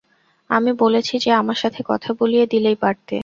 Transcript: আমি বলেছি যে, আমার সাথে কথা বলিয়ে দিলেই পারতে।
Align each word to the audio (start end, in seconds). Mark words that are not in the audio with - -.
আমি 0.49 0.71
বলেছি 0.73 1.13
যে, 1.19 1.29
আমার 1.33 1.55
সাথে 1.55 1.81
কথা 1.85 2.09
বলিয়ে 2.19 2.45
দিলেই 2.47 2.75
পারতে। 2.75 3.15